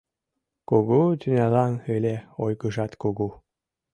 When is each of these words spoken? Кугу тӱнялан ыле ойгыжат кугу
Кугу 0.69 0.99
тӱнялан 1.21 1.73
ыле 1.95 2.15
ойгыжат 2.43 2.91
кугу 3.01 3.29